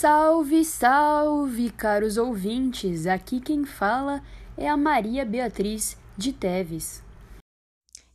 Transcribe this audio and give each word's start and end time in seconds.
Salve, 0.00 0.64
salve, 0.64 1.68
caros 1.68 2.16
ouvintes! 2.16 3.06
Aqui 3.06 3.38
quem 3.38 3.66
fala 3.66 4.22
é 4.56 4.66
a 4.66 4.74
Maria 4.74 5.26
Beatriz 5.26 5.94
de 6.16 6.32
Teves. 6.32 7.02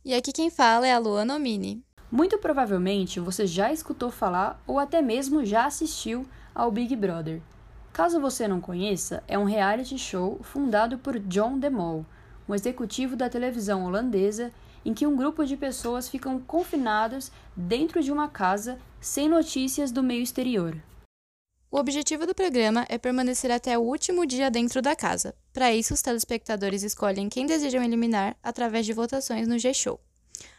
E 0.04 0.12
aqui 0.12 0.32
quem 0.32 0.50
fala 0.50 0.88
é 0.88 0.92
a 0.92 0.98
Luana 0.98 1.36
Omini. 1.36 1.84
Muito 2.10 2.38
provavelmente 2.38 3.20
você 3.20 3.46
já 3.46 3.72
escutou 3.72 4.10
falar 4.10 4.60
ou 4.66 4.80
até 4.80 5.00
mesmo 5.00 5.44
já 5.44 5.64
assistiu 5.64 6.26
ao 6.52 6.72
Big 6.72 6.96
Brother. 6.96 7.40
Caso 7.92 8.20
você 8.20 8.48
não 8.48 8.60
conheça, 8.60 9.22
é 9.28 9.38
um 9.38 9.44
reality 9.44 9.96
show 9.96 10.40
fundado 10.42 10.98
por 10.98 11.20
John 11.20 11.56
DeMol, 11.56 12.04
um 12.48 12.54
executivo 12.56 13.14
da 13.14 13.30
televisão 13.30 13.84
holandesa, 13.84 14.52
em 14.84 14.92
que 14.92 15.06
um 15.06 15.14
grupo 15.14 15.44
de 15.44 15.56
pessoas 15.56 16.08
ficam 16.08 16.40
confinadas 16.40 17.30
dentro 17.54 18.02
de 18.02 18.10
uma 18.10 18.26
casa 18.26 18.76
sem 19.00 19.28
notícias 19.28 19.92
do 19.92 20.02
meio 20.02 20.24
exterior. 20.24 20.76
O 21.68 21.78
objetivo 21.78 22.26
do 22.26 22.34
programa 22.34 22.86
é 22.88 22.96
permanecer 22.96 23.50
até 23.50 23.76
o 23.76 23.82
último 23.82 24.24
dia 24.24 24.48
dentro 24.50 24.80
da 24.80 24.94
casa. 24.94 25.34
Para 25.52 25.72
isso, 25.74 25.94
os 25.94 26.00
telespectadores 26.00 26.84
escolhem 26.84 27.28
quem 27.28 27.44
desejam 27.44 27.82
eliminar 27.82 28.36
através 28.40 28.86
de 28.86 28.92
votações 28.92 29.48
no 29.48 29.58
G-Show. 29.58 29.98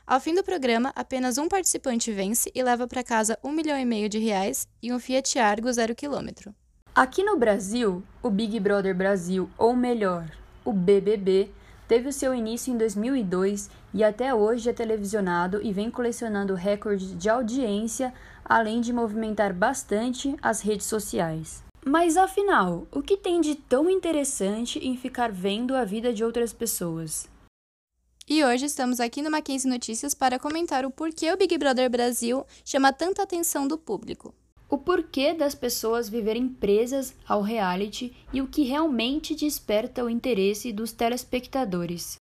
Ao 0.05 0.20
fim 0.20 0.35
do 0.35 0.43
programa, 0.43 0.91
apenas 0.95 1.38
um 1.38 1.48
participante 1.48 2.12
vence 2.12 2.51
e 2.53 2.62
leva 2.62 2.88
para 2.88 3.03
casa 3.03 3.39
um 3.41 3.53
milhão 3.53 3.79
e 3.79 3.85
meio 3.85 4.09
de 4.09 4.20
reais 4.20 4.67
e 4.84 4.91
um 4.91 4.99
Fiat 4.99 5.39
Argo 5.39 5.71
zero 5.71 5.95
quilômetro. 5.95 6.53
Aqui 6.93 7.23
no 7.23 7.37
Brasil, 7.37 8.03
o 8.21 8.29
Big 8.29 8.59
Brother 8.59 8.93
Brasil, 8.93 9.49
ou 9.57 9.76
melhor, 9.76 10.29
o 10.65 10.73
BBB, 10.73 11.49
teve 11.88 12.09
o 12.09 12.14
seu 12.14 12.34
início 12.34 12.73
em 12.73 12.77
2002 12.77 13.70
e 13.94 14.04
até 14.04 14.34
hoje 14.34 14.70
é 14.70 14.73
televisionado 14.73 15.62
e 15.62 15.72
vem 15.72 15.90
colecionando 15.90 16.54
recorde 16.54 17.16
de 17.16 17.29
audiência, 17.29 18.13
além 18.44 18.82
de 18.82 18.91
movimentar 18.91 19.54
bastante 19.54 20.35
as 20.41 20.62
redes 20.62 20.85
sociais. 20.85 21.63
Mas 21.85 22.18
afinal, 22.18 22.85
o 22.91 23.02
que 23.02 23.16
tem 23.16 23.40
de 23.40 23.55
tão 23.55 23.90
interessante 23.90 24.77
em 24.79 24.98
ficar 24.98 25.32
vendo 25.32 25.76
a 25.76 25.85
vida 25.85 26.13
de 26.13 26.24
outras 26.24 26.52
pessoas? 26.52 27.29
E 28.27 28.44
hoje 28.44 28.66
estamos 28.66 28.99
aqui 28.99 29.22
no 29.22 29.32
Mackenzie 29.32 29.70
Notícias 29.70 30.13
para 30.13 30.38
comentar 30.38 30.85
o 30.85 30.91
porquê 30.91 31.32
o 31.32 31.38
Big 31.38 31.57
Brother 31.57 31.90
Brasil 31.90 32.46
chama 32.66 32.91
tanta 32.91 33.24
atenção 33.24 33.66
do 33.66 33.77
público. 33.77 34.35
O 34.70 34.77
porquê 34.77 35.34
das 35.34 35.55
pessoas 35.55 36.10
viverem 36.10 36.49
presas 36.49 37.13
ao 37.27 37.41
reality 37.41 38.15
e 38.34 38.41
o 38.41 38.48
que 38.48 38.63
realmente 38.63 39.34
desperta 39.34 40.04
o 40.04 40.10
interesse 40.10 40.73
dos 40.73 40.91
telespectadores. 40.91 42.18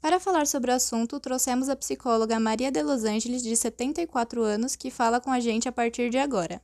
Para 0.00 0.18
falar 0.18 0.46
sobre 0.46 0.70
o 0.70 0.74
assunto, 0.74 1.20
trouxemos 1.20 1.68
a 1.68 1.76
psicóloga 1.76 2.40
Maria 2.40 2.70
de 2.70 2.82
Los 2.82 3.04
Angeles, 3.04 3.42
de 3.42 3.54
74 3.54 4.42
anos, 4.42 4.74
que 4.74 4.90
fala 4.90 5.20
com 5.20 5.30
a 5.30 5.40
gente 5.40 5.68
a 5.68 5.72
partir 5.72 6.10
de 6.10 6.18
agora. 6.18 6.62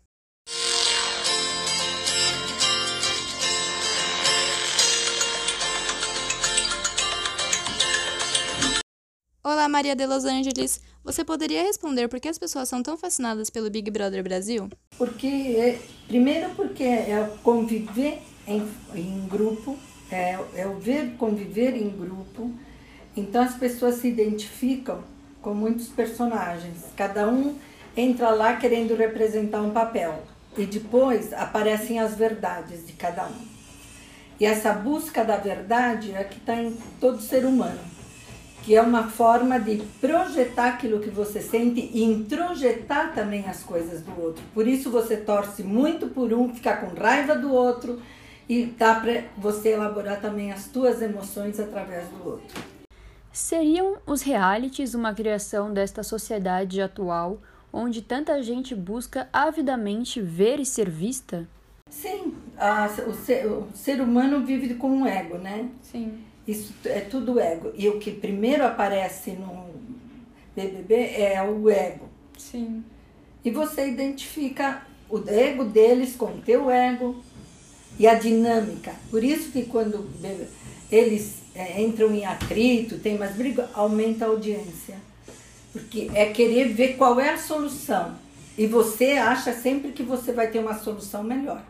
Olá, 9.49 9.69
Maria 9.69 9.95
de 9.95 10.05
Los 10.07 10.25
Angeles. 10.25 10.81
Você 11.05 11.25
poderia 11.25 11.63
responder 11.63 12.09
por 12.09 12.19
que 12.19 12.27
as 12.27 12.37
pessoas 12.37 12.69
são 12.69 12.83
tão 12.83 12.99
fascinadas 12.99 13.49
pelo 13.49 13.71
Big 13.71 13.89
Brother 13.93 14.21
Brasil? 14.21 14.69
Porque, 14.99 15.79
primeiro, 16.09 16.51
porque 16.57 16.83
é 16.83 17.33
conviver 17.45 18.19
em, 18.45 18.69
em 18.93 19.25
grupo, 19.29 19.79
é, 20.11 20.37
é 20.53 20.67
o 20.67 20.81
ver 20.81 21.13
conviver 21.17 21.77
em 21.77 21.89
grupo. 21.91 22.51
Então, 23.17 23.41
as 23.41 23.55
pessoas 23.55 23.95
se 23.95 24.09
identificam 24.09 25.05
com 25.41 25.55
muitos 25.55 25.87
personagens. 25.87 26.79
Cada 26.97 27.29
um 27.29 27.57
entra 27.97 28.31
lá 28.31 28.57
querendo 28.57 28.97
representar 28.97 29.63
um 29.63 29.71
papel. 29.71 30.25
E 30.59 30.67
depois 30.67 31.33
aparecem 31.33 32.01
as 32.01 32.17
verdades 32.17 32.85
de 32.85 32.95
cada 32.95 33.29
um. 33.29 33.47
E 34.41 34.45
essa 34.45 34.73
busca 34.73 35.25
da 35.25 35.37
verdade 35.37 36.11
é 36.17 36.25
que 36.25 36.37
está 36.37 36.61
em 36.61 36.77
todo 37.01 37.23
ser 37.23 37.45
humano 37.45 37.96
que 38.67 38.75
é 38.75 38.83
uma 38.83 39.05
forma 39.05 39.61
de 39.61 39.77
projetar 40.01 40.71
aquilo 40.71 40.99
que 40.99 41.09
você 41.09 41.41
sente 41.41 41.89
e 41.95 42.03
introjetar 42.03 43.15
também 43.15 43.49
as 43.49 43.63
coisas 43.63 44.03
do 44.03 44.21
outro. 44.21 44.43
Por 44.53 44.67
isso 44.67 44.91
você 44.91 45.17
torce 45.17 45.63
muito 45.63 46.09
por 46.09 46.33
um, 46.33 46.53
fica 46.53 46.77
com 46.77 46.93
raiva 47.01 47.37
do 47.37 47.53
outro 47.53 48.03
e 48.49 48.67
dá 48.67 48.97
para 48.97 49.23
você 49.39 49.69
elaborar 49.69 50.21
também 50.21 50.51
as 50.51 50.67
tuas 50.67 51.01
emoções 51.01 51.61
através 51.61 52.09
do 52.09 52.29
outro. 52.29 52.61
Seriam 53.33 53.99
os 54.05 54.23
realities 54.23 54.95
uma 54.95 55.15
criação 55.15 55.73
desta 55.73 56.03
sociedade 56.03 56.83
atual 56.83 57.39
onde 57.73 58.03
tanta 58.03 58.43
gente 58.43 58.75
busca 58.75 59.29
avidamente 59.33 60.21
ver 60.21 60.59
e 60.59 60.67
ser 60.67 60.91
vista? 60.91 61.47
Sim, 61.89 62.35
a, 62.59 62.87
o, 63.07 63.15
ser, 63.15 63.47
o 63.47 63.69
ser 63.73 64.01
humano 64.01 64.45
vive 64.45 64.75
com 64.75 64.91
um 64.91 65.07
ego, 65.07 65.39
né? 65.39 65.69
Sim. 65.83 66.26
Isso 66.47 66.73
é 66.85 67.01
tudo 67.01 67.41
ego. 67.41 67.73
E 67.77 67.89
o 67.89 67.99
que 67.99 68.11
primeiro 68.11 68.65
aparece 68.65 69.33
no 69.33 69.67
BBB 70.55 70.95
é 70.95 71.43
o 71.43 71.69
ego. 71.69 72.09
Sim. 72.39 72.85
E 73.45 73.51
você 73.51 73.89
identifica 73.89 74.87
o 75.09 75.19
ego 75.29 75.65
deles 75.65 76.15
com 76.17 76.27
o 76.27 76.41
teu 76.41 76.71
ego 76.71 77.17
e 77.99 78.07
a 78.07 78.15
dinâmica. 78.15 78.95
Por 79.11 79.25
isso 79.25 79.51
que 79.51 79.65
quando 79.65 80.09
eles 80.91 81.43
é, 81.55 81.83
entram 81.83 82.13
em 82.13 82.25
atrito, 82.25 82.99
tem 82.99 83.19
mais 83.19 83.35
briga, 83.35 83.69
aumenta 83.75 84.25
a 84.25 84.29
audiência. 84.29 84.97
Porque 85.73 86.11
é 86.15 86.27
querer 86.27 86.69
ver 86.69 86.97
qual 86.97 87.21
é 87.21 87.31
a 87.31 87.39
solução. 87.39 88.15
E 88.57 88.67
você 88.67 89.13
acha 89.13 89.53
sempre 89.53 89.93
que 89.93 90.03
você 90.03 90.33
vai 90.33 90.51
ter 90.51 90.59
uma 90.59 90.79
solução 90.79 91.23
melhor. 91.23 91.63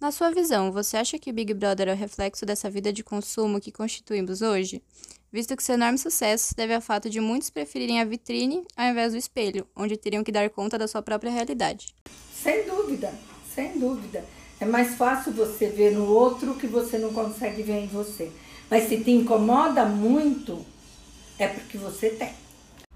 Na 0.00 0.12
sua 0.12 0.30
visão, 0.30 0.70
você 0.70 0.96
acha 0.96 1.18
que 1.18 1.28
o 1.28 1.32
Big 1.32 1.52
Brother 1.52 1.88
é 1.88 1.92
o 1.92 1.96
reflexo 1.96 2.46
dessa 2.46 2.70
vida 2.70 2.92
de 2.92 3.02
consumo 3.02 3.60
que 3.60 3.72
constituímos 3.72 4.42
hoje? 4.42 4.80
Visto 5.32 5.56
que 5.56 5.62
seu 5.62 5.74
enorme 5.74 5.98
sucesso 5.98 6.46
se 6.46 6.54
deve 6.54 6.72
ao 6.72 6.80
fato 6.80 7.10
de 7.10 7.20
muitos 7.20 7.50
preferirem 7.50 8.00
a 8.00 8.04
vitrine 8.04 8.64
ao 8.76 8.86
invés 8.86 9.10
do 9.10 9.18
espelho, 9.18 9.66
onde 9.74 9.96
teriam 9.96 10.22
que 10.22 10.30
dar 10.30 10.48
conta 10.50 10.78
da 10.78 10.86
sua 10.86 11.02
própria 11.02 11.32
realidade. 11.32 11.88
Sem 12.32 12.64
dúvida, 12.64 13.12
sem 13.52 13.76
dúvida. 13.76 14.24
É 14.60 14.64
mais 14.64 14.94
fácil 14.94 15.32
você 15.32 15.66
ver 15.66 15.90
no 15.90 16.06
outro 16.06 16.54
que 16.54 16.68
você 16.68 16.96
não 16.96 17.12
consegue 17.12 17.64
ver 17.64 17.82
em 17.82 17.88
você. 17.88 18.30
Mas 18.70 18.88
se 18.88 19.02
te 19.02 19.10
incomoda 19.10 19.84
muito, 19.84 20.64
é 21.40 21.48
porque 21.48 21.76
você 21.76 22.10
tem. 22.10 22.30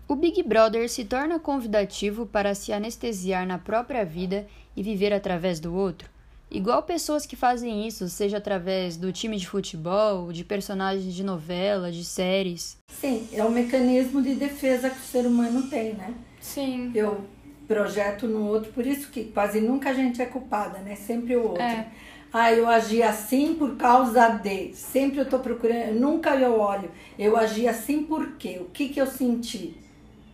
O 0.07 0.15
Big 0.15 0.41
Brother 0.45 0.89
se 0.89 1.05
torna 1.05 1.41
convidativo 1.41 2.27
para 2.27 2.55
se 2.55 2.73
anestesiar 2.73 3.45
na 3.45 3.59
própria 3.59 4.05
vida 4.05 4.47
e 4.77 4.85
viver 4.85 5.13
através 5.13 5.59
do 5.59 5.75
outro. 5.75 6.12
Igual 6.55 6.83
pessoas 6.83 7.25
que 7.25 7.35
fazem 7.35 7.87
isso, 7.89 8.07
seja 8.11 8.37
através 8.37 8.99
do 8.99 9.11
time 9.11 9.39
de 9.39 9.49
futebol, 9.49 10.31
de 10.31 10.45
personagens 10.45 11.15
de 11.15 11.25
novela, 11.25 11.91
de 11.91 12.05
séries. 12.05 12.77
Sim, 12.89 13.27
é 13.33 13.43
um 13.43 13.51
mecanismo 13.51 14.21
de 14.21 14.35
defesa 14.35 14.91
que 14.91 14.99
o 14.99 15.03
ser 15.03 15.27
humano 15.27 15.69
tem, 15.71 15.95
né? 15.95 16.13
Sim. 16.39 16.93
Eu 16.95 17.25
projeto 17.67 18.29
no 18.29 18.47
outro, 18.47 18.71
por 18.73 18.87
isso 18.87 19.09
que 19.11 19.25
quase 19.25 19.63
nunca 19.63 19.89
a 19.89 19.95
gente 19.95 20.21
é 20.21 20.27
culpada, 20.27 20.79
né? 20.81 20.95
Sempre 20.95 21.37
o 21.37 21.43
outro. 21.45 21.63
É. 21.63 21.87
Ah, 22.31 22.53
eu 22.53 22.69
agi 22.69 23.03
assim 23.03 23.55
por 23.55 23.77
causa 23.77 24.29
de. 24.29 24.75
Sempre 24.75 25.21
eu 25.21 25.29
tô 25.29 25.39
procurando, 25.39 25.99
nunca 25.99 26.37
eu 26.37 26.61
olho. 26.61 26.91
Eu 27.19 27.35
agi 27.35 27.67
assim 27.67 28.03
por 28.03 28.33
quê? 28.37 28.59
O 28.61 28.67
que 28.67 28.91
que 28.91 29.01
eu 29.01 29.07
senti? 29.07 29.75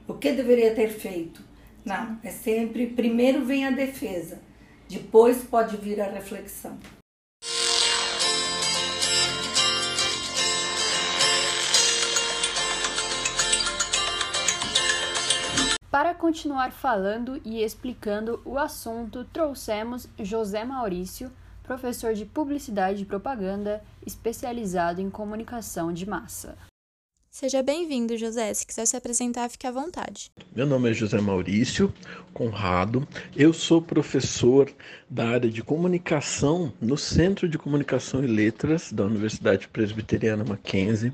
O 0.08 0.14
que 0.14 0.32
deveria 0.32 0.74
ter 0.74 0.88
feito? 0.88 1.40
Não, 1.84 2.18
é 2.24 2.30
sempre, 2.30 2.88
primeiro 2.88 3.44
vem 3.44 3.64
a 3.64 3.70
defesa. 3.70 4.47
Depois 4.88 5.44
pode 5.44 5.76
vir 5.76 6.00
a 6.00 6.08
reflexão. 6.08 6.78
Para 15.90 16.14
continuar 16.14 16.70
falando 16.70 17.40
e 17.44 17.62
explicando 17.62 18.40
o 18.44 18.58
assunto, 18.58 19.24
trouxemos 19.24 20.08
José 20.18 20.64
Maurício, 20.64 21.30
professor 21.62 22.14
de 22.14 22.24
Publicidade 22.24 23.02
e 23.02 23.06
Propaganda, 23.06 23.82
especializado 24.06 25.00
em 25.00 25.10
comunicação 25.10 25.92
de 25.92 26.08
massa. 26.08 26.56
Seja 27.38 27.62
bem-vindo, 27.62 28.16
José. 28.16 28.52
Se 28.52 28.66
quiser 28.66 28.84
se 28.84 28.96
apresentar, 28.96 29.48
fique 29.48 29.64
à 29.64 29.70
vontade. 29.70 30.28
Meu 30.56 30.66
nome 30.66 30.90
é 30.90 30.92
José 30.92 31.20
Maurício 31.20 31.94
Conrado. 32.34 33.06
Eu 33.36 33.52
sou 33.52 33.80
professor 33.80 34.68
da 35.08 35.28
área 35.28 35.48
de 35.48 35.62
comunicação 35.62 36.72
no 36.80 36.98
Centro 36.98 37.48
de 37.48 37.56
Comunicação 37.56 38.24
e 38.24 38.26
Letras 38.26 38.90
da 38.92 39.04
Universidade 39.04 39.68
Presbiteriana 39.68 40.42
Mackenzie. 40.42 41.12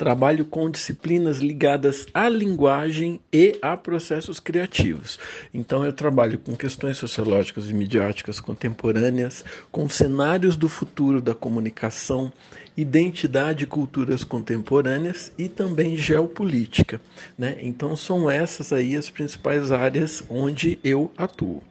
Trabalho 0.00 0.46
com 0.46 0.70
disciplinas 0.70 1.40
ligadas 1.40 2.06
à 2.14 2.26
linguagem 2.26 3.20
e 3.30 3.58
a 3.60 3.76
processos 3.76 4.40
criativos. 4.40 5.18
Então, 5.52 5.84
eu 5.84 5.92
trabalho 5.92 6.38
com 6.38 6.56
questões 6.56 6.96
sociológicas 6.96 7.68
e 7.68 7.74
midiáticas 7.74 8.40
contemporâneas, 8.40 9.44
com 9.70 9.86
cenários 9.90 10.56
do 10.56 10.70
futuro 10.70 11.20
da 11.20 11.34
comunicação 11.34 12.32
identidade 12.74 13.64
e 13.64 13.66
culturas 13.66 14.24
contemporâneas 14.24 15.30
e 15.36 15.50
também 15.50 15.98
geopolítica. 15.98 16.98
Né? 17.36 17.58
Então 17.60 17.94
são 17.94 18.30
essas 18.30 18.72
aí 18.72 18.96
as 18.96 19.10
principais 19.10 19.70
áreas 19.70 20.24
onde 20.30 20.78
eu 20.82 21.12
atuo. 21.14 21.62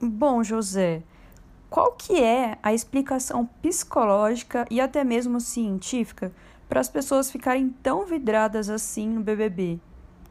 Bom, 0.00 0.42
José, 0.42 1.00
qual 1.70 1.92
que 1.92 2.20
é 2.20 2.58
a 2.60 2.74
explicação 2.74 3.48
psicológica 3.62 4.66
e 4.68 4.80
até 4.80 5.04
mesmo 5.04 5.40
científica 5.40 6.32
para 6.72 6.80
as 6.80 6.88
pessoas 6.88 7.30
ficarem 7.30 7.68
tão 7.82 8.06
vidradas 8.06 8.70
assim 8.70 9.06
no 9.06 9.20
BBB? 9.20 9.78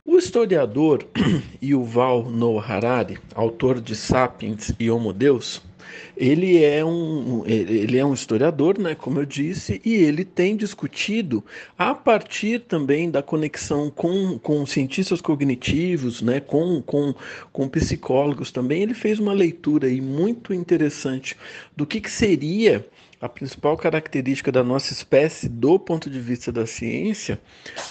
O 0.03 0.17
historiador 0.17 1.05
Yuval 1.61 2.31
Noah 2.31 2.65
Harari, 2.65 3.19
autor 3.35 3.79
de 3.79 3.95
Sapiens 3.95 4.73
e 4.79 4.89
Homo 4.89 5.13
Deus, 5.13 5.61
ele 6.15 6.63
é 6.63 6.83
um, 6.83 7.43
ele 7.45 7.97
é 7.97 8.05
um 8.05 8.13
historiador, 8.13 8.79
né, 8.79 8.95
como 8.95 9.19
eu 9.19 9.25
disse, 9.25 9.81
e 9.83 9.95
ele 9.95 10.23
tem 10.23 10.55
discutido 10.55 11.43
a 11.77 11.93
partir 11.93 12.59
também 12.61 13.09
da 13.09 13.21
conexão 13.21 13.89
com, 13.89 14.37
com 14.39 14.65
cientistas 14.65 15.21
cognitivos, 15.21 16.21
né, 16.21 16.39
com, 16.39 16.81
com, 16.81 17.13
com 17.51 17.67
psicólogos 17.67 18.51
também. 18.51 18.83
Ele 18.83 18.93
fez 18.93 19.19
uma 19.19 19.33
leitura 19.33 19.87
aí 19.87 20.01
muito 20.01 20.53
interessante 20.53 21.35
do 21.75 21.85
que, 21.85 22.01
que 22.01 22.11
seria 22.11 22.85
a 23.21 23.29
principal 23.29 23.77
característica 23.77 24.51
da 24.51 24.63
nossa 24.63 24.91
espécie 24.91 25.47
do 25.47 25.77
ponto 25.77 26.09
de 26.09 26.19
vista 26.19 26.51
da 26.51 26.65
ciência 26.65 27.39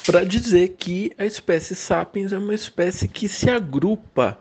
para 0.04 0.24
dizer 0.24 0.74
que 0.76 1.12
a 1.16 1.24
espécie 1.24 1.76
sapiens 1.76 2.32
é 2.32 2.38
uma 2.38 2.54
espécie 2.54 3.06
que 3.06 3.28
se 3.28 3.48
agrupa 3.48 4.36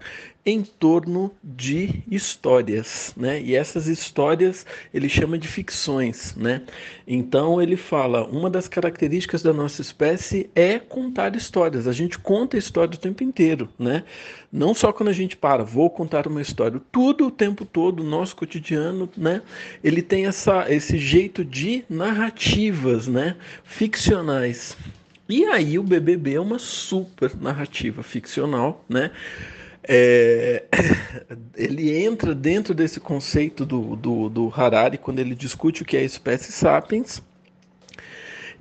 em 0.50 0.64
torno 0.64 1.32
de 1.44 2.04
histórias, 2.10 3.14
né? 3.16 3.42
E 3.42 3.56
essas 3.56 3.88
histórias 3.88 4.66
ele 4.94 5.08
chama 5.08 5.38
de 5.38 5.48
ficções, 5.48 6.36
né? 6.36 6.64
Então 7.08 7.62
ele 7.62 7.78
fala, 7.78 8.26
uma 8.26 8.50
das 8.50 8.68
características 8.68 9.42
da 9.42 9.54
nossa 9.54 9.82
espécie 9.82 10.50
é 10.56 10.80
contar 10.80 11.36
histórias. 11.36 11.88
A 11.88 11.92
gente 11.92 12.18
conta 12.18 12.58
história 12.58 12.96
o 12.96 13.00
tempo 13.00 13.24
inteiro, 13.24 13.70
né? 13.78 14.04
Não 14.52 14.74
só 14.74 14.92
quando 14.92 15.10
a 15.10 15.14
gente 15.14 15.38
para, 15.38 15.64
vou 15.64 15.90
contar 15.90 16.28
uma 16.28 16.42
história, 16.42 16.82
tudo 16.92 17.28
o 17.28 17.32
tempo 17.32 17.66
todo, 17.66 18.04
nosso 18.04 18.36
cotidiano, 18.36 19.10
né? 19.16 19.42
Ele 19.84 20.02
tem 20.02 20.26
essa 20.26 20.66
esse 20.72 20.98
jeito 20.98 21.46
de 21.46 21.84
narrativas, 21.90 23.08
né? 23.08 23.36
Ficcionais. 23.64 24.76
E 25.30 25.46
aí 25.46 25.78
o 25.78 25.84
BBB 25.84 26.34
é 26.34 26.42
uma 26.42 26.58
super 26.58 27.36
narrativa 27.36 28.02
ficcional, 28.02 28.84
né? 28.90 29.12
É, 29.92 30.66
ele 31.58 31.98
entra 31.98 32.36
dentro 32.36 32.76
desse 32.76 33.00
conceito 33.00 33.66
do, 33.66 33.96
do, 33.96 34.30
do, 34.30 34.54
Harari 34.56 35.00
quando 35.00 35.18
ele 35.18 35.34
discute 35.34 35.82
o 35.82 35.86
que 35.86 35.98
é 35.98 36.02
a 36.02 36.04
espécie 36.04 36.52
sapiens. 36.52 37.24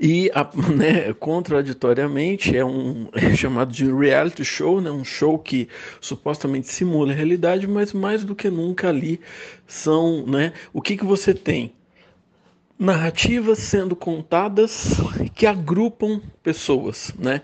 E, 0.01 0.31
a, 0.35 0.49
né, 0.75 1.13
contraditoriamente, 1.13 2.57
é 2.57 2.65
um 2.65 3.09
é 3.13 3.37
chamado 3.37 3.71
de 3.71 3.93
reality 3.93 4.43
show, 4.43 4.81
né, 4.81 4.91
um 4.91 5.05
show 5.05 5.39
que 5.39 5.69
supostamente 6.01 6.69
simula 6.73 7.13
a 7.13 7.17
realidade, 7.17 7.67
mas 7.67 7.93
mais 7.93 8.25
do 8.25 8.35
que 8.35 8.49
nunca 8.49 8.89
ali 8.89 9.21
são. 9.67 10.25
Né, 10.27 10.55
o 10.73 10.81
que, 10.81 10.97
que 10.97 11.05
você 11.05 11.35
tem? 11.35 11.75
Narrativas 12.79 13.59
sendo 13.59 13.97
contadas 13.97 14.97
que 15.35 15.47
agrupam 15.47 16.21
pessoas, 16.43 17.13
né? 17.19 17.43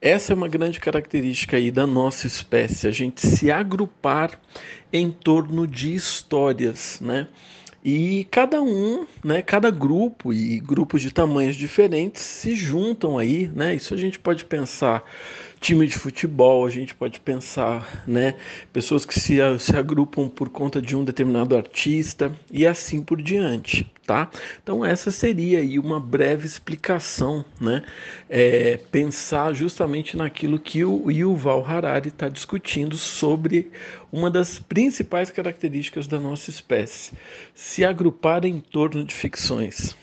Essa 0.00 0.32
é 0.32 0.36
uma 0.36 0.48
grande 0.48 0.78
característica 0.78 1.56
aí 1.56 1.70
da 1.70 1.86
nossa 1.86 2.26
espécie, 2.26 2.86
a 2.86 2.90
gente 2.90 3.26
se 3.26 3.50
agrupar 3.50 4.38
em 4.92 5.10
torno 5.10 5.66
de 5.66 5.94
histórias, 5.94 7.00
né? 7.00 7.28
E 7.82 8.26
cada 8.30 8.62
um, 8.62 9.06
né, 9.22 9.42
cada 9.42 9.70
grupo 9.70 10.32
e 10.32 10.58
grupos 10.58 11.02
de 11.02 11.10
tamanhos 11.10 11.54
diferentes 11.54 12.22
se 12.22 12.54
juntam 12.54 13.18
aí, 13.18 13.50
né? 13.54 13.74
Isso 13.74 13.92
a 13.92 13.96
gente 13.96 14.18
pode 14.18 14.44
pensar 14.44 15.02
time 15.60 15.86
de 15.86 15.98
futebol, 15.98 16.66
a 16.66 16.70
gente 16.70 16.94
pode 16.94 17.18
pensar, 17.20 18.02
né, 18.06 18.34
pessoas 18.70 19.06
que 19.06 19.18
se, 19.18 19.38
se 19.58 19.74
agrupam 19.76 20.28
por 20.28 20.50
conta 20.50 20.80
de 20.80 20.94
um 20.94 21.02
determinado 21.02 21.56
artista 21.56 22.30
e 22.50 22.66
assim 22.66 23.02
por 23.02 23.20
diante, 23.20 23.90
tá? 24.06 24.30
Então 24.62 24.84
essa 24.84 25.10
seria 25.10 25.60
aí 25.60 25.78
uma 25.78 25.98
breve 25.98 26.46
explicação, 26.46 27.44
né, 27.60 27.82
é, 28.28 28.76
pensar 28.90 29.52
justamente 29.54 30.16
naquilo 30.16 30.58
que 30.58 30.84
o 30.84 31.10
Yuval 31.10 31.64
Harari 31.64 32.08
está 32.08 32.28
discutindo 32.28 32.96
sobre 32.96 33.70
uma 34.12 34.30
das 34.30 34.58
principais 34.58 35.30
características 35.30 36.06
da 36.06 36.20
nossa 36.20 36.50
espécie, 36.50 37.12
se 37.54 37.84
agrupar 37.84 38.44
em 38.44 38.60
torno 38.60 39.04
de 39.04 39.14
ficções. 39.14 39.96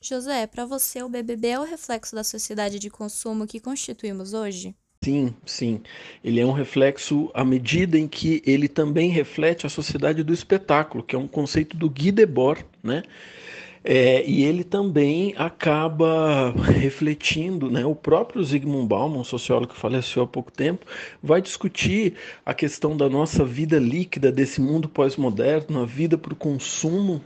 José, 0.00 0.46
para 0.46 0.64
você 0.64 1.02
o 1.02 1.08
BBB 1.08 1.48
é 1.48 1.58
o 1.58 1.64
reflexo 1.64 2.14
da 2.14 2.22
sociedade 2.22 2.78
de 2.78 2.90
consumo 2.90 3.46
que 3.46 3.60
constituímos 3.60 4.34
hoje? 4.34 4.74
Sim, 5.06 5.32
sim. 5.44 5.80
Ele 6.24 6.40
é 6.40 6.44
um 6.44 6.50
reflexo 6.50 7.30
à 7.32 7.44
medida 7.44 7.96
em 7.96 8.08
que 8.08 8.42
ele 8.44 8.66
também 8.66 9.08
reflete 9.08 9.64
a 9.64 9.68
sociedade 9.68 10.24
do 10.24 10.32
espetáculo, 10.32 11.04
que 11.04 11.14
é 11.14 11.18
um 11.18 11.28
conceito 11.28 11.76
do 11.76 11.88
Guy 11.88 12.10
Debord, 12.10 12.66
né? 12.82 13.04
É, 13.84 14.28
e 14.28 14.44
ele 14.44 14.64
também 14.64 15.32
acaba 15.38 16.50
refletindo, 16.60 17.70
né? 17.70 17.86
O 17.86 17.94
próprio 17.94 18.42
Zygmunt 18.42 18.88
Bauman, 18.88 19.20
um 19.20 19.24
sociólogo 19.24 19.74
que 19.74 19.78
faleceu 19.78 20.24
há 20.24 20.26
pouco 20.26 20.50
tempo, 20.50 20.84
vai 21.22 21.40
discutir 21.40 22.14
a 22.44 22.52
questão 22.52 22.96
da 22.96 23.08
nossa 23.08 23.44
vida 23.44 23.78
líquida, 23.78 24.32
desse 24.32 24.60
mundo 24.60 24.88
pós-moderno, 24.88 25.82
a 25.82 25.86
vida 25.86 26.18
para 26.18 26.32
o 26.32 26.36
consumo 26.36 27.22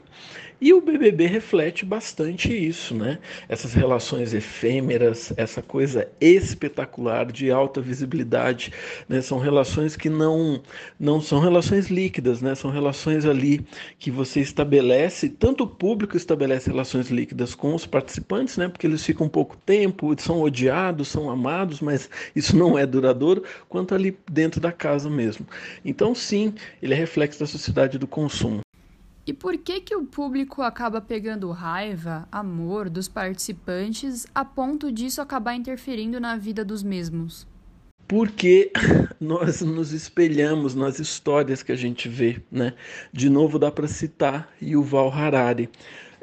e 0.61 0.73
o 0.73 0.79
BBB 0.79 1.25
reflete 1.25 1.83
bastante 1.83 2.53
isso, 2.53 2.93
né? 2.93 3.17
Essas 3.49 3.73
relações 3.73 4.31
efêmeras, 4.31 5.33
essa 5.35 5.59
coisa 5.59 6.07
espetacular 6.21 7.31
de 7.31 7.49
alta 7.49 7.81
visibilidade, 7.81 8.71
né? 9.09 9.21
São 9.21 9.39
relações 9.39 9.95
que 9.95 10.07
não 10.07 10.61
não 10.99 11.19
são 11.19 11.39
relações 11.39 11.87
líquidas, 11.89 12.43
né? 12.43 12.53
São 12.53 12.69
relações 12.69 13.25
ali 13.25 13.65
que 13.97 14.11
você 14.11 14.39
estabelece, 14.39 15.29
tanto 15.29 15.63
o 15.63 15.67
público 15.67 16.15
estabelece 16.15 16.69
relações 16.69 17.09
líquidas 17.09 17.55
com 17.55 17.73
os 17.73 17.87
participantes, 17.87 18.55
né? 18.55 18.67
Porque 18.67 18.85
eles 18.85 19.03
ficam 19.03 19.27
pouco 19.27 19.57
tempo, 19.65 20.13
são 20.21 20.41
odiados, 20.41 21.07
são 21.07 21.27
amados, 21.31 21.81
mas 21.81 22.07
isso 22.35 22.55
não 22.55 22.77
é 22.77 22.85
duradouro, 22.85 23.43
quanto 23.67 23.95
ali 23.95 24.15
dentro 24.29 24.61
da 24.61 24.71
casa 24.71 25.09
mesmo. 25.09 25.47
Então, 25.83 26.13
sim, 26.13 26.53
ele 26.83 26.93
é 26.93 26.97
reflexo 26.97 27.39
da 27.39 27.47
sociedade 27.47 27.97
do 27.97 28.05
consumo. 28.05 28.61
E 29.25 29.33
por 29.33 29.55
que 29.57 29.81
que 29.81 29.95
o 29.95 30.03
público 30.03 30.63
acaba 30.63 30.99
pegando 30.99 31.51
raiva, 31.51 32.27
amor 32.31 32.89
dos 32.89 33.07
participantes 33.07 34.25
a 34.33 34.43
ponto 34.43 34.91
disso 34.91 35.21
acabar 35.21 35.53
interferindo 35.53 36.19
na 36.19 36.35
vida 36.35 36.65
dos 36.65 36.81
mesmos? 36.81 37.47
Porque 38.07 38.71
nós 39.21 39.61
nos 39.61 39.91
espelhamos 39.91 40.73
nas 40.73 40.97
histórias 40.99 41.61
que 41.61 41.71
a 41.71 41.75
gente 41.75 42.09
vê, 42.09 42.41
né? 42.51 42.73
De 43.13 43.29
novo 43.29 43.59
dá 43.59 43.71
para 43.71 43.87
citar 43.87 44.49
Yuval 44.59 45.13
Harari. 45.13 45.69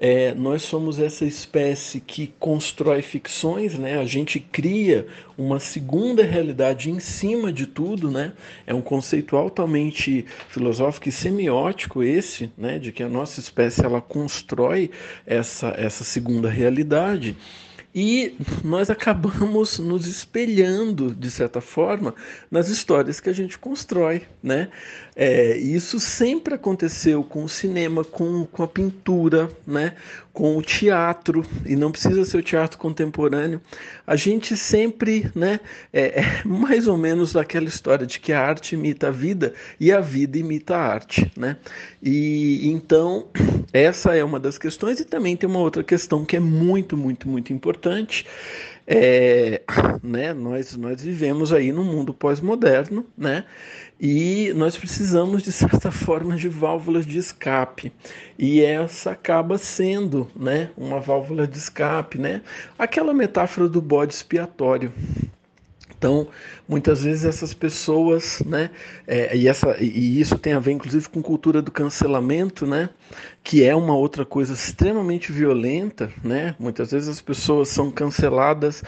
É, 0.01 0.33
nós 0.33 0.63
somos 0.63 1.01
essa 1.01 1.25
espécie 1.25 2.01
que 2.01 2.33
constrói 2.39 3.03
ficções, 3.03 3.77
né? 3.77 3.99
A 3.99 4.05
gente 4.05 4.39
cria 4.39 5.09
uma 5.37 5.59
segunda 5.59 6.23
realidade 6.23 6.89
em 6.89 7.01
cima 7.01 7.53
de 7.53 7.67
tudo, 7.67 8.09
né? 8.09 8.33
É 8.65 8.73
um 8.73 8.81
conceito 8.81 9.37
altamente 9.37 10.25
filosófico 10.51 11.09
e 11.09 11.13
semiótico 11.13 12.05
esse, 12.05 12.49
né? 12.57 12.79
De 12.79 12.93
que 12.93 13.03
a 13.03 13.09
nossa 13.09 13.41
espécie 13.41 13.85
ela 13.85 14.01
constrói 14.01 14.89
essa 15.27 15.75
essa 15.77 16.05
segunda 16.05 16.49
realidade 16.49 17.37
e 18.01 18.37
nós 18.63 18.91
acabamos 18.91 19.81
nos 19.81 20.07
espelhando, 20.07 21.13
de 21.13 21.29
certa 21.29 21.61
forma, 21.61 22.15
nas 22.49 22.69
histórias 22.69 23.19
que 23.19 23.29
a 23.29 23.33
gente 23.33 23.59
constrói. 23.59 24.23
Né? 24.41 24.69
É, 25.17 25.57
isso 25.57 25.99
sempre 25.99 26.55
aconteceu 26.55 27.25
com 27.25 27.43
o 27.43 27.49
cinema, 27.49 28.05
com, 28.05 28.47
com 28.47 28.63
a 28.63 28.69
pintura, 28.69 29.51
né? 29.67 29.97
Com 30.39 30.57
o 30.57 30.63
teatro, 30.63 31.45
e 31.67 31.75
não 31.75 31.91
precisa 31.91 32.25
ser 32.25 32.37
o 32.37 32.43
teatro 32.43 32.79
contemporâneo. 32.79 33.61
A 34.07 34.15
gente 34.15 34.57
sempre, 34.57 35.29
né, 35.35 35.59
é, 35.93 36.21
é 36.21 36.43
mais 36.47 36.87
ou 36.87 36.97
menos 36.97 37.35
aquela 37.35 37.67
história 37.67 38.07
de 38.07 38.21
que 38.21 38.33
a 38.33 38.41
arte 38.41 38.77
imita 38.77 39.09
a 39.09 39.11
vida 39.11 39.53
e 39.81 39.91
a 39.91 39.99
vida 39.99 40.39
imita 40.39 40.77
a 40.77 40.81
arte. 40.81 41.29
Né? 41.37 41.57
E 42.01 42.71
então, 42.71 43.27
essa 43.75 44.15
é 44.15 44.23
uma 44.23 44.39
das 44.39 44.57
questões, 44.57 45.01
e 45.01 45.05
também 45.05 45.37
tem 45.37 45.51
uma 45.51 45.59
outra 45.59 45.83
questão 45.83 46.25
que 46.25 46.37
é 46.37 46.41
muito, 46.41 46.97
muito, 46.97 47.29
muito 47.29 47.53
importante. 47.53 48.25
É, 48.91 49.63
né, 50.03 50.33
nós, 50.33 50.75
nós 50.75 51.03
vivemos 51.03 51.53
aí 51.53 51.71
num 51.71 51.85
mundo 51.85 52.15
pós-moderno, 52.15 53.05
né? 53.17 53.45
E 54.01 54.51
nós 54.55 54.79
precisamos, 54.79 55.43
de 55.43 55.53
certa 55.53 55.91
forma, 55.91 56.37
de 56.37 56.49
válvulas 56.49 57.05
de 57.05 57.19
escape. 57.19 57.93
E 58.39 58.63
essa 58.63 59.11
acaba 59.11 59.59
sendo 59.59 60.31
né, 60.35 60.71
uma 60.77 61.01
válvula 61.01 61.47
de 61.47 61.59
escape, 61.59 62.17
né? 62.17 62.41
aquela 62.79 63.13
metáfora 63.13 63.69
do 63.69 63.83
bode 63.83 64.15
expiatório. 64.15 64.93
Então, 65.99 66.29
muitas 66.69 67.03
vezes 67.03 67.25
essas 67.25 67.53
pessoas, 67.53 68.41
né, 68.47 68.71
é, 69.05 69.37
e, 69.37 69.49
essa, 69.49 69.77
e 69.83 70.21
isso 70.21 70.39
tem 70.39 70.53
a 70.53 70.61
ver 70.61 70.71
inclusive 70.71 71.09
com 71.09 71.21
cultura 71.21 71.61
do 71.61 71.73
cancelamento, 71.73 72.65
né, 72.65 72.89
que 73.43 73.65
é 73.65 73.75
uma 73.75 73.97
outra 73.97 74.25
coisa 74.25 74.55
extremamente 74.55 75.33
violenta, 75.33 76.09
né, 76.23 76.55
muitas 76.57 76.93
vezes 76.93 77.09
as 77.09 77.21
pessoas 77.21 77.69
são 77.69 77.91
canceladas 77.91 78.83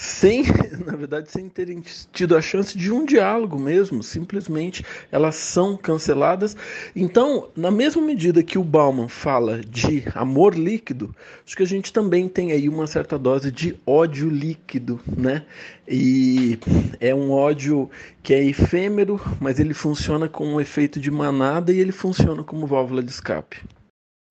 sem, 0.00 0.44
na 0.86 0.96
verdade, 0.96 1.30
sem 1.30 1.46
terem 1.46 1.82
tido 2.10 2.34
a 2.34 2.40
chance 2.40 2.76
de 2.76 2.90
um 2.90 3.04
diálogo 3.04 3.58
mesmo, 3.58 4.02
simplesmente 4.02 4.82
elas 5.12 5.36
são 5.36 5.76
canceladas. 5.76 6.56
Então, 6.96 7.50
na 7.54 7.70
mesma 7.70 8.00
medida 8.00 8.42
que 8.42 8.56
o 8.56 8.64
Bauman 8.64 9.08
fala 9.08 9.60
de 9.60 10.02
amor 10.14 10.56
líquido, 10.56 11.14
acho 11.44 11.54
que 11.54 11.62
a 11.62 11.66
gente 11.66 11.92
também 11.92 12.30
tem 12.30 12.50
aí 12.50 12.66
uma 12.66 12.86
certa 12.86 13.18
dose 13.18 13.52
de 13.52 13.78
ódio 13.86 14.30
líquido, 14.30 14.98
né? 15.06 15.44
E 15.86 16.58
é 16.98 17.14
um 17.14 17.30
ódio 17.30 17.90
que 18.22 18.32
é 18.32 18.42
efêmero, 18.42 19.20
mas 19.38 19.60
ele 19.60 19.74
funciona 19.74 20.30
com 20.30 20.46
um 20.46 20.60
efeito 20.60 20.98
de 20.98 21.10
manada 21.10 21.72
e 21.72 21.78
ele 21.78 21.92
funciona 21.92 22.42
como 22.42 22.66
válvula 22.66 23.02
de 23.02 23.10
escape. 23.10 23.62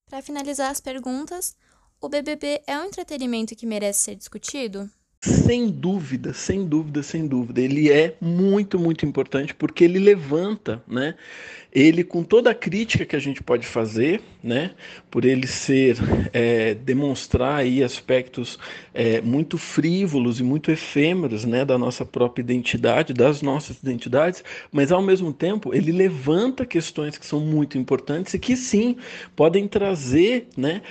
Para 0.09 0.23
finalizar 0.23 0.71
as 0.71 0.81
perguntas, 0.81 1.55
o 2.01 2.09
BBB 2.09 2.63
é 2.65 2.79
um 2.79 2.85
entretenimento 2.85 3.55
que 3.55 3.67
merece 3.67 3.99
ser 3.99 4.15
discutido? 4.15 4.89
Sem 5.21 5.69
dúvida, 5.69 6.33
sem 6.33 6.65
dúvida, 6.65 7.03
sem 7.03 7.27
dúvida. 7.27 7.59
Ele 7.59 7.91
é 7.91 8.15
muito, 8.21 8.79
muito 8.79 9.05
importante 9.05 9.53
porque 9.53 9.83
ele 9.83 9.99
levanta, 9.99 10.81
né? 10.87 11.15
Ele, 11.71 12.03
com 12.05 12.23
toda 12.23 12.49
a 12.49 12.55
crítica 12.55 13.05
que 13.05 13.15
a 13.15 13.19
gente 13.19 13.43
pode 13.43 13.67
fazer, 13.67 14.21
né? 14.41 14.71
Por 15.11 15.25
ele 15.25 15.45
ser, 15.45 15.97
é, 16.31 16.73
demonstrar 16.73 17.57
aí 17.59 17.83
aspectos 17.83 18.57
é, 18.93 19.19
muito 19.21 19.57
frívolos 19.57 20.39
e 20.39 20.43
muito 20.43 20.71
efêmeros, 20.71 21.43
né? 21.43 21.65
Da 21.65 21.77
nossa 21.77 22.05
própria 22.05 22.41
identidade, 22.41 23.13
das 23.13 23.41
nossas 23.41 23.77
identidades, 23.77 24.41
mas 24.71 24.89
ao 24.89 25.01
mesmo 25.01 25.33
tempo 25.33 25.75
ele 25.75 25.91
levanta 25.91 26.65
questões 26.65 27.17
que 27.17 27.25
são 27.25 27.41
muito 27.41 27.77
importantes 27.77 28.33
e 28.33 28.39
que 28.39 28.55
sim 28.55 28.95
podem 29.35 29.67
trazer, 29.67 30.47
né? 30.55 30.81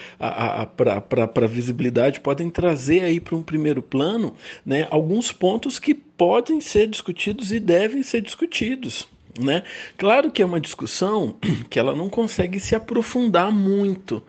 Para 0.77 1.45
a 1.45 1.49
visibilidade, 1.49 2.21
podem 2.21 2.51
trazer 2.51 3.01
aí 3.05 3.19
para 3.19 3.35
um 3.35 3.43
primeiro 3.43 3.81
plano 3.83 4.18
ano, 4.19 4.35
né, 4.67 4.87
alguns 4.91 5.33
pontos 5.33 5.79
que 5.79 5.95
podem 5.95 6.61
ser 6.61 6.89
discutidos 6.89 7.53
e 7.53 7.61
devem 7.61 8.03
ser 8.03 8.21
discutidos. 8.21 9.09
Né? 9.39 9.63
Claro 9.97 10.33
que 10.33 10.43
é 10.43 10.45
uma 10.45 10.61
discussão 10.61 11.37
que 11.71 11.79
ela 11.79 11.95
não 11.95 12.09
consegue 12.09 12.59
se 12.59 12.75
aprofundar 12.75 13.53
muito, 13.53 14.21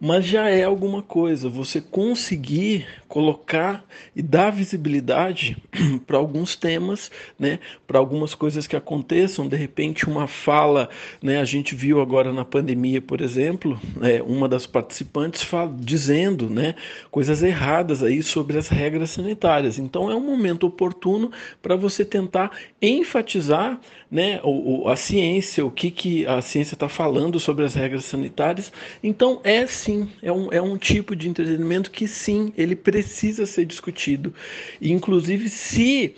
mas 0.00 0.24
já 0.24 0.48
é 0.48 0.64
alguma 0.64 1.02
coisa. 1.02 1.48
Você 1.48 1.80
conseguir 1.80 2.86
colocar 3.14 3.84
e 4.14 4.20
dar 4.20 4.50
visibilidade 4.50 5.56
para 6.04 6.18
alguns 6.18 6.56
temas, 6.56 7.12
né, 7.38 7.60
para 7.86 7.98
algumas 7.98 8.34
coisas 8.34 8.66
que 8.66 8.74
aconteçam, 8.74 9.46
de 9.46 9.56
repente 9.56 10.08
uma 10.08 10.26
fala, 10.26 10.88
né, 11.22 11.40
a 11.40 11.44
gente 11.44 11.76
viu 11.76 12.00
agora 12.00 12.32
na 12.32 12.44
pandemia, 12.44 13.00
por 13.00 13.20
exemplo, 13.20 13.80
é, 14.02 14.20
uma 14.20 14.48
das 14.48 14.66
participantes 14.66 15.42
fala, 15.42 15.72
dizendo, 15.78 16.50
né, 16.50 16.74
coisas 17.10 17.40
erradas 17.42 18.02
aí 18.02 18.20
sobre 18.20 18.58
as 18.58 18.68
regras 18.68 19.10
sanitárias. 19.10 19.78
Então 19.78 20.10
é 20.10 20.14
um 20.16 20.20
momento 20.20 20.66
oportuno 20.66 21.30
para 21.62 21.76
você 21.76 22.04
tentar 22.04 22.50
enfatizar, 22.82 23.80
né, 24.10 24.40
o, 24.42 24.88
a 24.88 24.96
ciência, 24.96 25.64
o 25.64 25.70
que, 25.70 25.90
que 25.90 26.26
a 26.26 26.40
ciência 26.40 26.74
está 26.74 26.88
falando 26.88 27.38
sobre 27.38 27.64
as 27.64 27.74
regras 27.74 28.04
sanitárias. 28.04 28.72
Então 29.02 29.40
é 29.44 29.66
sim, 29.84 30.10
é 30.22 30.32
um, 30.32 30.52
é 30.52 30.62
um 30.62 30.78
tipo 30.78 31.14
de 31.14 31.28
entretenimento 31.28 31.90
que 31.90 32.08
sim, 32.08 32.52
ele 32.56 32.74
precisa 32.74 33.44
ser 33.44 33.66
discutido. 33.66 34.34
E, 34.80 34.92
inclusive, 34.92 35.48
se 35.48 36.14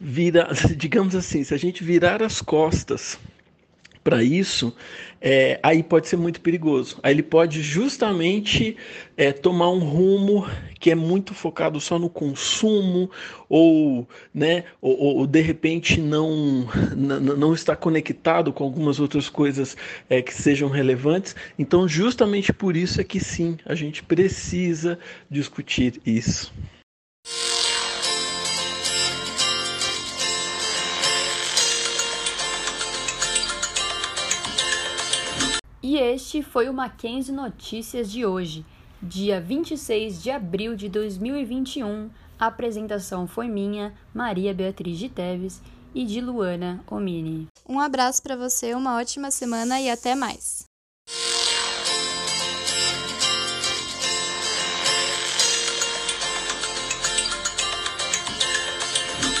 vira, 0.00 0.48
digamos 0.76 1.14
assim, 1.14 1.44
se 1.44 1.54
a 1.54 1.56
gente 1.56 1.84
virar 1.84 2.22
as 2.22 2.42
costas 2.42 3.18
para 4.06 4.22
isso, 4.22 4.72
é, 5.20 5.58
aí 5.60 5.82
pode 5.82 6.06
ser 6.06 6.16
muito 6.16 6.40
perigoso. 6.40 6.96
Aí 7.02 7.12
ele 7.12 7.24
pode 7.24 7.60
justamente 7.60 8.76
é, 9.16 9.32
tomar 9.32 9.68
um 9.68 9.80
rumo 9.80 10.46
que 10.78 10.92
é 10.92 10.94
muito 10.94 11.34
focado 11.34 11.80
só 11.80 11.98
no 11.98 12.08
consumo, 12.08 13.10
ou, 13.48 14.08
né, 14.32 14.62
ou, 14.80 14.96
ou 15.16 15.26
de 15.26 15.40
repente 15.40 16.00
não, 16.00 16.68
não 16.94 17.52
está 17.52 17.74
conectado 17.74 18.52
com 18.52 18.62
algumas 18.62 19.00
outras 19.00 19.28
coisas 19.28 19.76
é, 20.08 20.22
que 20.22 20.32
sejam 20.32 20.68
relevantes. 20.68 21.34
Então, 21.58 21.88
justamente 21.88 22.52
por 22.52 22.76
isso 22.76 23.00
é 23.00 23.04
que 23.04 23.18
sim, 23.18 23.56
a 23.66 23.74
gente 23.74 24.04
precisa 24.04 25.00
discutir 25.28 26.00
isso. 26.06 26.54
E 35.88 35.98
este 35.98 36.42
foi 36.42 36.68
o 36.68 36.74
Mackenzie 36.74 37.32
Notícias 37.32 38.10
de 38.10 38.26
hoje, 38.26 38.66
dia 39.00 39.40
26 39.40 40.20
de 40.20 40.32
abril 40.32 40.74
de 40.74 40.88
2021. 40.88 42.10
A 42.36 42.46
apresentação 42.46 43.28
foi 43.28 43.46
minha, 43.46 43.94
Maria 44.12 44.52
Beatriz 44.52 44.98
de 44.98 45.08
Teves 45.08 45.62
e 45.94 46.04
de 46.04 46.20
Luana 46.20 46.82
Omini. 46.90 47.46
Um 47.68 47.78
abraço 47.78 48.20
para 48.20 48.34
você, 48.34 48.74
uma 48.74 48.96
ótima 48.96 49.30
semana 49.30 49.80
e 49.80 49.88
até 49.88 50.16
mais. 50.16 50.64